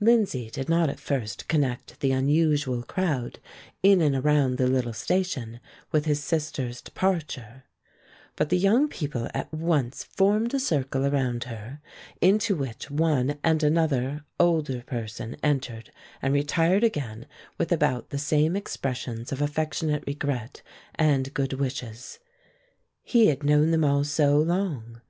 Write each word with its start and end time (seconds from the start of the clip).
Lindsay 0.00 0.48
did 0.50 0.70
not 0.70 0.88
at 0.88 0.98
first 0.98 1.48
connect 1.48 2.00
the 2.00 2.10
unusual 2.10 2.82
crowd 2.82 3.38
in 3.82 4.00
and 4.00 4.16
around 4.16 4.56
the 4.56 4.66
little 4.66 4.94
station 4.94 5.60
with 5.92 6.06
his 6.06 6.24
sister's 6.24 6.80
departure; 6.80 7.64
but 8.36 8.48
the 8.48 8.56
young 8.56 8.88
people 8.88 9.28
at 9.34 9.52
once 9.52 10.02
formed 10.02 10.54
a 10.54 10.58
circle 10.60 11.04
around 11.04 11.44
her, 11.44 11.82
into 12.22 12.56
which 12.56 12.90
one 12.90 13.38
and 13.44 13.62
another 13.62 14.24
older 14.40 14.80
person 14.80 15.36
entered 15.42 15.90
and 16.22 16.32
retired 16.32 16.82
again 16.82 17.26
with 17.58 17.70
about 17.70 18.08
the 18.08 18.16
same 18.18 18.56
expressions 18.56 19.30
of 19.30 19.42
affectionate 19.42 20.02
regret 20.06 20.62
and 20.94 21.34
good 21.34 21.52
wishes. 21.52 22.18
He 23.02 23.26
had 23.26 23.42
known 23.44 23.72
them 23.72 23.84
all 23.84 24.04
so 24.04 24.38
long! 24.38 25.02